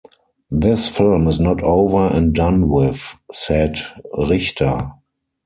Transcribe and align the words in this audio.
"This 0.49 0.89
film 0.89 1.27
is 1.27 1.39
not 1.39 1.61
over 1.61 2.07
and 2.07 2.33
done 2.33 2.69
with," 2.69 3.17
said 3.31 3.75
Richter. 4.17 4.93